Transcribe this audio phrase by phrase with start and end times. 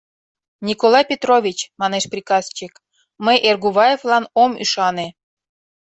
[0.67, 2.73] —Николай Петрович,— манеш приказчик,—
[3.25, 5.07] мый Эргуваевлан ом ӱшане.